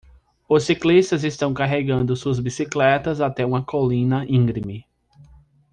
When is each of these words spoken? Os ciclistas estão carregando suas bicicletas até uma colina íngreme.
Os 0.49 0.63
ciclistas 0.63 1.23
estão 1.23 1.53
carregando 1.53 2.15
suas 2.15 2.39
bicicletas 2.39 3.21
até 3.21 3.45
uma 3.45 3.63
colina 3.63 4.25
íngreme. 4.27 4.83